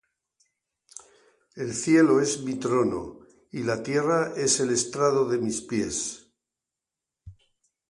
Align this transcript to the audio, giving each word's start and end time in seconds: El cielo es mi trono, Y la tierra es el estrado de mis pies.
El 1.53 1.75
cielo 1.75 2.19
es 2.21 2.41
mi 2.41 2.55
trono, 2.55 3.19
Y 3.51 3.61
la 3.61 3.83
tierra 3.83 4.33
es 4.35 4.59
el 4.59 4.71
estrado 4.71 5.29
de 5.29 5.37
mis 5.37 5.61
pies. 5.61 6.31